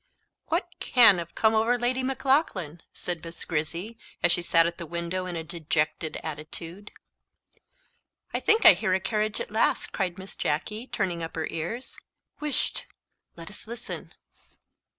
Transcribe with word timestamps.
"WHAT 0.47 0.67
can 0.79 1.19
have 1.19 1.35
come 1.35 1.53
over 1.53 1.77
Lady 1.77 2.01
Maclaughlan?" 2.01 2.81
said 2.91 3.23
Miss 3.23 3.45
Grizzy, 3.45 3.99
as 4.23 4.31
she 4.31 4.41
sat 4.41 4.65
at 4.65 4.79
the 4.79 4.87
window 4.87 5.27
in 5.27 5.35
a 5.35 5.43
dejected 5.43 6.17
attitude. 6.23 6.91
"I 8.33 8.39
think 8.39 8.65
I 8.65 8.73
hear 8.73 8.95
a 8.95 8.99
carriage 8.99 9.39
at 9.39 9.51
last," 9.51 9.91
cried 9.91 10.17
Miss 10.17 10.35
Jacky, 10.35 10.87
turning 10.87 11.21
up 11.21 11.35
her 11.35 11.45
ears. 11.51 11.97
"Wisht! 12.39 12.87
let 13.35 13.51
us 13.51 13.67
listen." 13.67 14.15